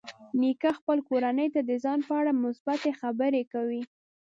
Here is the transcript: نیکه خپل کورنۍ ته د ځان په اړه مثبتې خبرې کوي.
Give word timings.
نیکه 0.39 0.71
خپل 0.79 0.97
کورنۍ 1.09 1.47
ته 1.53 1.61
د 1.69 1.71
ځان 1.83 1.99
په 2.07 2.13
اړه 2.19 2.31
مثبتې 2.43 2.91
خبرې 3.01 3.41
کوي. 3.53 3.81